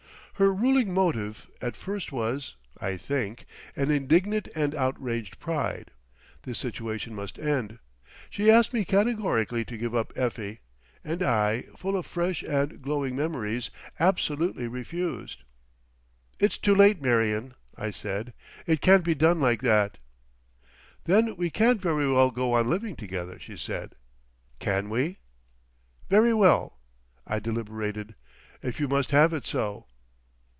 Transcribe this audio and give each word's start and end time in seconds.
Her 0.35 0.51
ruling 0.55 0.91
motive 0.91 1.51
at 1.61 1.75
first 1.75 2.11
was, 2.11 2.55
I 2.79 2.97
think, 2.97 3.45
an 3.75 3.91
indignant 3.91 4.47
and 4.55 4.73
outraged 4.73 5.39
pride. 5.39 5.91
This 6.41 6.57
situation 6.57 7.13
must 7.13 7.37
end. 7.37 7.77
She 8.31 8.49
asked 8.49 8.73
me 8.73 8.83
categorically 8.83 9.63
to 9.65 9.77
give 9.77 9.93
up 9.93 10.11
Effie, 10.15 10.61
and 11.03 11.21
I, 11.21 11.65
full 11.77 11.95
of 11.95 12.07
fresh 12.07 12.41
and 12.41 12.81
glowing 12.81 13.15
memories, 13.15 13.69
absolutely 13.99 14.67
refused. 14.67 15.43
"It's 16.39 16.57
too 16.57 16.73
late, 16.73 17.03
Marion," 17.03 17.53
I 17.77 17.91
said. 17.91 18.33
"It 18.65 18.81
can't 18.81 19.05
be 19.05 19.13
done 19.13 19.39
like 19.39 19.61
that." 19.61 19.99
"Then 21.03 21.35
we 21.35 21.51
can't 21.51 21.79
very 21.79 22.11
well 22.11 22.31
go 22.31 22.53
on 22.53 22.67
living 22.67 22.95
together," 22.95 23.37
she 23.39 23.57
said. 23.57 23.93
"Can 24.57 24.89
we?" 24.89 25.19
"Very 26.09 26.33
well," 26.33 26.79
I 27.27 27.39
deliberated 27.39 28.15
"if 28.63 28.79
you 28.79 28.87
must 28.87 29.11
have 29.11 29.33
it 29.33 29.45
so." 29.45 29.85